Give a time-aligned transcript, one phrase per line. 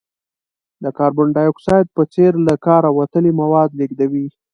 [0.83, 4.27] د کاربن ډای اکساید په څېر له کاره وتلي مواد لیږدوي.